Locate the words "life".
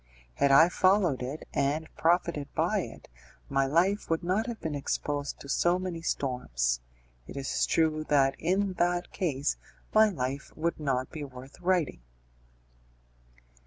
3.67-4.09, 10.09-10.51